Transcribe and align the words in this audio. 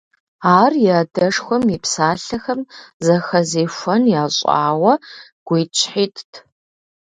Ар 0.59 0.71
и 0.87 0.89
адэшхуэм 0.99 1.63
и 1.75 1.77
псалъэхэм 1.83 2.59
зэхэзехуэн 3.05 4.03
ящӀауэ, 4.21 4.93
гуитӀщхьитӀт… 5.45 6.33